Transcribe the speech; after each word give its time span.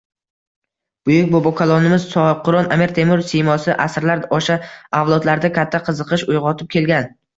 Buyuk 1.09 1.27
bobokalonimiz 1.33 2.07
Sohibqiron 2.15 2.71
Amir 2.77 2.95
Temur 2.99 3.23
siymosi 3.33 3.75
asrlar 3.87 4.25
osha 4.39 4.57
avlodlarda 5.03 5.53
katta 5.59 5.83
qiziqish 5.91 6.25
uyg`otib 6.37 6.73
kelgan 6.79 7.13